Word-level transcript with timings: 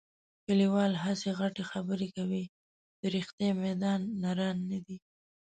کلیوال 0.45 0.93
هسې 1.03 1.29
غټې 1.39 1.63
خبرې 1.71 2.07
کوي. 2.17 2.43
د 3.01 3.03
رښتیا 3.15 3.51
میدان 3.63 3.99
نران 4.23 4.57
نه 4.71 4.79
دي. 4.85 4.97